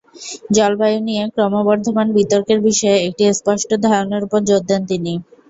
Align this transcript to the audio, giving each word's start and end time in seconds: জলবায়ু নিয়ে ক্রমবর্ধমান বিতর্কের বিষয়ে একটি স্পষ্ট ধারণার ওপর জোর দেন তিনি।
জলবায়ু 0.55 0.99
নিয়ে 1.07 1.23
ক্রমবর্ধমান 1.33 2.07
বিতর্কের 2.17 2.59
বিষয়ে 2.67 2.97
একটি 3.07 3.23
স্পষ্ট 3.33 3.69
ধারণার 3.85 4.21
ওপর 4.23 4.39
জোর 4.47 4.61
দেন 4.69 4.81
তিনি। 4.91 5.13